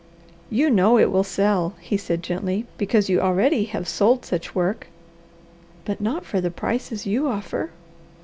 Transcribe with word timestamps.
"You 0.49 0.71
know 0.71 0.97
it 0.97 1.11
will 1.11 1.23
sell," 1.23 1.75
he 1.79 1.95
said 1.95 2.23
gently, 2.23 2.65
"because 2.79 3.07
you 3.07 3.21
already 3.21 3.65
have 3.65 3.87
sold 3.87 4.25
such 4.25 4.55
work." 4.55 4.87
"But 5.85 6.01
not 6.01 6.25
for 6.25 6.41
the 6.41 6.49
prices 6.49 7.05
you 7.05 7.27
offer." 7.27 7.69